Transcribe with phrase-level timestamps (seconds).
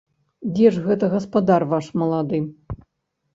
[0.53, 2.39] Дзе ж гэта гаспадар ваш малады?